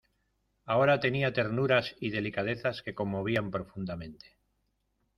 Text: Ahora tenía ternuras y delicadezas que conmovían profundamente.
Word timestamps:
Ahora 0.65 0.99
tenía 0.99 1.31
ternuras 1.31 1.95
y 1.99 2.09
delicadezas 2.09 2.81
que 2.81 2.95
conmovían 2.95 3.51
profundamente. 3.51 4.35